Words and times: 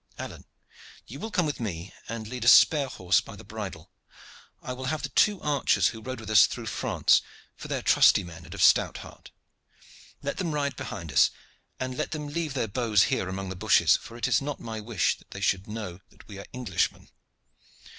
Alleyne, 0.17 0.45
you 1.05 1.19
will 1.19 1.29
come 1.29 1.45
with 1.45 1.59
me, 1.59 1.93
and 2.09 2.27
lead 2.27 2.43
a 2.43 2.47
spare 2.47 2.87
horse 2.87 3.21
by 3.21 3.35
the 3.35 3.43
bridle. 3.43 3.91
I 4.59 4.73
will 4.73 4.85
have 4.85 5.03
the 5.03 5.09
two 5.09 5.39
archers 5.41 5.89
who 5.89 6.01
rode 6.01 6.19
with 6.19 6.31
us 6.31 6.47
through 6.47 6.65
France, 6.65 7.21
for 7.55 7.67
they 7.67 7.77
are 7.77 7.83
trusty 7.83 8.23
men 8.23 8.43
and 8.45 8.55
of 8.55 8.63
stout 8.63 8.97
heart. 9.05 9.29
Let 10.23 10.37
them 10.37 10.53
ride 10.55 10.75
behind 10.75 11.11
us, 11.11 11.29
and 11.79 11.95
let 11.97 12.13
them 12.13 12.25
leave 12.29 12.55
their 12.55 12.67
bows 12.67 13.03
here 13.13 13.29
among 13.29 13.49
the 13.49 13.55
bushes 13.55 13.95
for 13.95 14.17
it 14.17 14.27
is 14.27 14.41
not 14.41 14.59
my 14.59 14.79
wish 14.79 15.19
that 15.19 15.29
they 15.29 15.39
should 15.39 15.67
know 15.67 15.99
that 16.09 16.27
we 16.27 16.39
are 16.39 16.47
Englishmen. 16.51 17.09